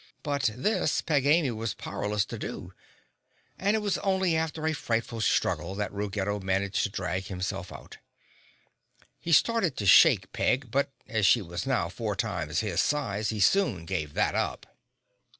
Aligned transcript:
But 0.23 0.49
this 0.57 0.99
Peg 1.01 1.27
Amy 1.27 1.51
was 1.51 1.75
powerless 1.75 2.25
to 2.25 2.39
do 2.39 2.73
and 3.59 3.75
it 3.75 3.81
was 3.83 3.99
only 3.99 4.35
after 4.35 4.65
a 4.65 4.73
frightful 4.73 5.21
struggle 5.21 5.75
that 5.75 5.93
Ruggedo 5.93 6.39
managed 6.39 6.81
to 6.81 6.89
drag 6.89 7.25
himself 7.25 7.71
out. 7.71 7.99
He 9.19 9.31
started 9.31 9.77
to 9.77 9.85
shake 9.85 10.33
Peg 10.33 10.71
but 10.71 10.89
as 11.07 11.27
she 11.27 11.43
was 11.43 11.67
now 11.67 11.87
four 11.87 12.15
times 12.15 12.61
his 12.61 12.81
size 12.81 13.29
he 13.29 13.39
soon 13.39 13.85
gave 13.85 14.15
that 14.15 14.33
up. 14.33 14.65